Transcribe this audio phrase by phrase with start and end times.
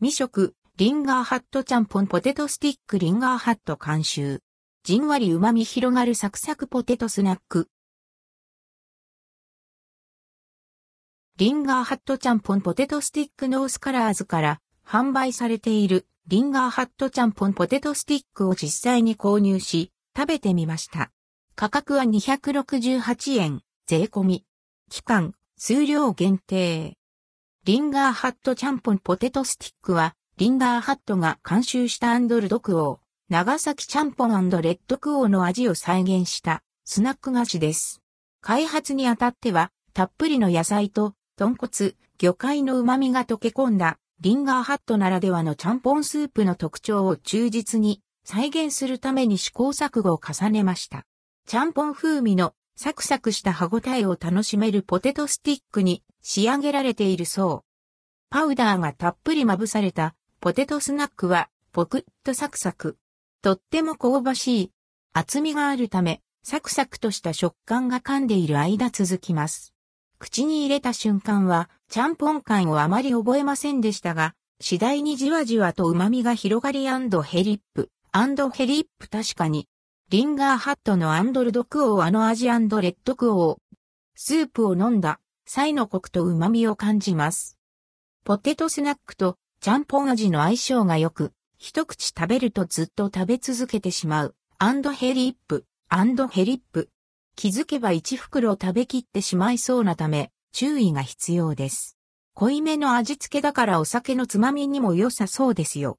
[0.00, 4.38] 未食、リンガーハットちゃんぽんポテトスティックリンガーハット監修。
[4.84, 7.68] じんわり旨味広がるサクサクポテトスナック。
[11.36, 21.10] リンガーハットちゃんぽんポテトスティックノースカラーズから販売されているリンガーハットちゃんぽんポテトスティックを実際に購入し食べてみました。
[21.56, 24.44] 価格は268円、税込み。
[24.90, 26.97] 期間、数量限定。
[27.68, 32.98] リンガーハットちゃんぽんポテトスティックは、リンガーハットが監修したアンドルドクオー、
[33.28, 38.00] 長崎ちゃんぽんレッドクオーの味を再現したスナック菓子です。
[38.40, 51.04] 開発にあたっては、たっぷりの野菜と豚骨、魚介の旨味が溶け込んだリンガーハットならではのちゃんぽんスープの特徴を忠実に再現するために試行錯誤を重ねました。
[51.46, 57.68] ちゃんぽん風味のサクサクした歯ごたえを楽しめるポテトスティックに仕上げられているそう。
[58.30, 62.96] パウダーがたっぷりまぶされたポテトスナックはポクッとサクサク。
[63.42, 64.72] とっても香ばしい。
[65.12, 69.74] 厚みがあるためサクサクとした食感が噛んでいる間続きます。
[70.20, 77.90] 口に入れた瞬間はちゃんぽん感をあまり覚えませんでしたが、次第にじわじわと旨味が広がりヘリップ、
[78.52, 79.66] ヘリップ確かに
[80.10, 83.58] リンガーハットのアンドルドクオーあの味レッドクオー。
[84.14, 87.58] スープを飲んだ、サイのコクと旨味を感じます。
[88.24, 94.34] ポテトスナックとちゃんぽん味の相性が良く、一口食べるとずっと食べ続けてしまう。
[94.56, 96.88] アンドヘリップ、アンドヘリップ。
[97.36, 101.98] 気づけば一袋食べきってしまいそうなため、注意が必要です。
[102.32, 105.96] 濃いめの味付けだからお酒のつまみにも良さそうですよ。